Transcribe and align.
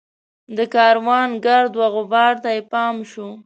د 0.57 0.59
کاروان 0.73 1.29
ګرد 1.45 1.73
وغبار 1.81 2.33
ته 2.43 2.49
یې 2.55 2.61
پام 2.71 2.95
شو. 3.11 3.27